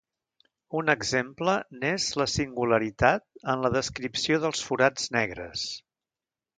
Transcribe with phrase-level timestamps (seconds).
[0.79, 5.73] Un exemple n'és la singularitat en la descripció dels forats negres.